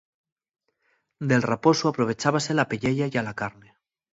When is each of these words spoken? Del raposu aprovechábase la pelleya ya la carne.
Del 1.29 1.45
raposu 1.49 1.85
aprovechábase 1.89 2.51
la 2.55 2.67
pelleya 2.71 3.05
ya 3.13 3.21
la 3.27 3.37
carne. 3.41 3.69